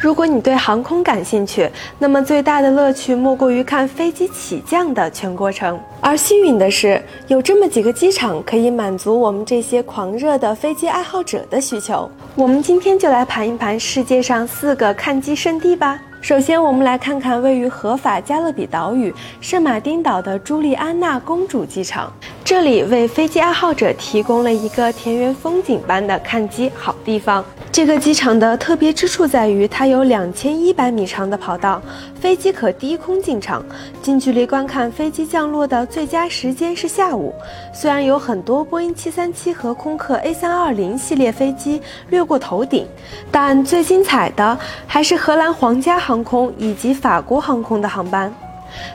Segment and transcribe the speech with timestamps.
[0.00, 5.76] 如果你对航空感兴趣，那么最大的乐趣莫过于看飞机起降的全过程。
[6.00, 12.08] 而幸运的是，有这么几个机场可以满足我们这些狂热的飞机爱好者的需求。
[12.36, 16.00] 我们今天就来盘一盘世界上四个看机圣地吧。
[16.20, 22.12] 首先，我们来看看位于合法加勒比岛屿圣马丁岛的朱利安娜公主机场。
[22.48, 27.44] 这里为飞机爱好者提供了一个田园风景般的看机好地方。
[27.70, 31.82] 这个机场的特别之处在于，它有两千一百米长的跑道，
[32.18, 33.62] 飞机可低空进场。
[34.00, 37.34] 近距离观看飞机降落的最佳时间是下午。
[37.70, 42.86] 虽然有很多波音七三七和空客 A 三二零系列飞机掠过头顶，
[43.30, 48.32] 但最精彩的还是荷兰皇家航空以及法国航空的航班。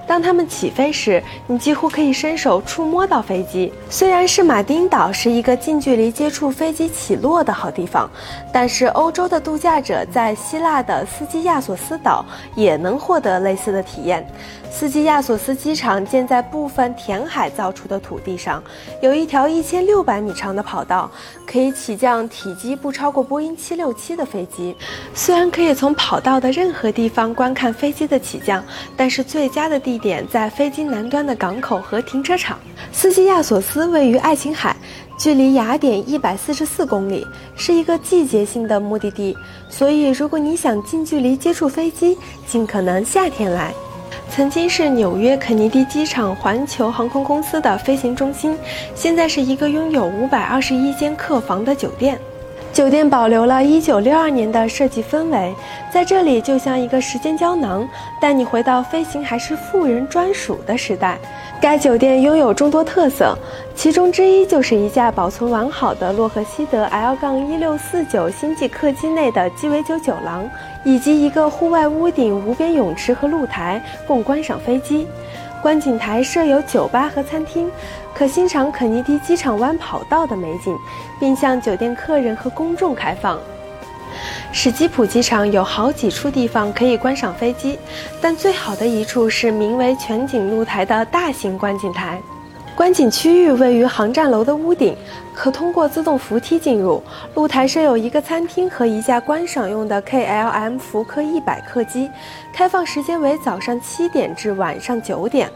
[0.08, 3.72] 当它们起飞时，你几乎可以伸手触摸到飞机。
[3.90, 8.10] 虽然圣马丁岛是一个近距离接触飞机起落的好地方，
[8.52, 14.26] 但是欧洲的度假者在希腊的斯基亚索斯岛也能获得类似的体验。
[14.72, 18.62] 斯基亚索斯机场建在部分填海造出的土地上，
[19.02, 21.12] 有一条一千六百米长的跑道，
[21.46, 24.76] 可以起降体积不超过波音七六七的飞机。
[25.14, 28.64] 虽然可以从跑道的任何地方观看飞机的起降，
[28.98, 32.60] 但是最佳的地点在飞机南端的港口和停车场。
[32.92, 34.76] 斯基亚索斯位于爱琴海，
[35.18, 37.26] 距离雅典一百四十四公里，
[37.56, 39.36] 是一个季节性的目的地。
[39.70, 43.74] 所以，如果你想近距离接触飞机，尽可能夏天来。
[44.30, 48.58] 曾经是纽约肯尼迪机场环球航空公司的飞行中心，
[48.96, 52.20] 现在是一个拥有五百二十一间客房的酒店。
[52.74, 55.54] 酒店保留了一九六二年的设计氛围，
[55.92, 57.88] 在这里就像一个时间胶囊，
[58.20, 61.20] 带你回到飞行还是富人专属的时代。
[61.62, 63.38] 该酒店拥有众多特色，
[63.76, 70.50] 其中之一就是一架保存完好的洛克希德 L-1649 星际客机内的鸡尾酒酒廊，
[70.84, 75.08] 以及一个户外屋顶无边泳池和露台，供观赏飞机。
[75.64, 77.72] 观景台设有酒吧和餐厅，
[78.14, 80.78] 可欣赏肯尼迪机场湾跑道的美景，
[81.22, 83.40] 并向酒店客人和公众开放。
[84.52, 87.80] 史基普机场有好几处地方可以观赏飞机，
[88.22, 92.22] 但最好的一处是名为全景露台的大型观景台。
[92.76, 94.96] 观景区域位于航站楼的屋顶，
[95.32, 97.02] 可通过自动扶梯进入。
[97.36, 102.10] 露台设有一个餐厅和一架观赏用的 KLM 福克一百客机，
[102.52, 105.50] 开放时间为早上七点至晚上九点。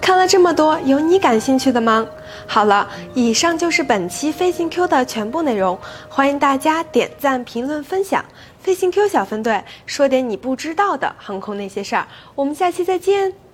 [0.00, 2.06] 看了这么多，有你感兴趣的吗？
[2.46, 5.78] 好了，以上就是本期飞行 Q 的全部内容，
[6.08, 8.24] 欢迎大家点赞、评论、分享。
[8.58, 13.49] 飞行 Q 小分队说点你不知道的航空那些事儿，我们下期再见。